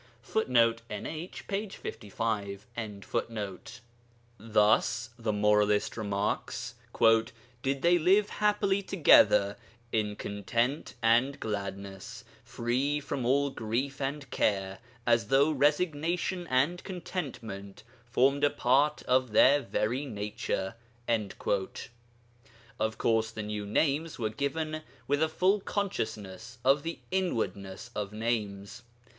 [0.23, 1.69] [Footnote: NH, p.
[1.69, 2.65] 55.]
[4.39, 6.73] 'Thus,' the moralist remarks,
[7.61, 9.57] 'did they live happily together
[9.91, 17.83] in content and gladness, free from all grief and care, as though resignation and contentment
[18.03, 20.73] formed a part of their very nature.'
[21.07, 28.11] Of course, the new names were given with a full consciousness of the inwardness of
[28.11, 28.81] names.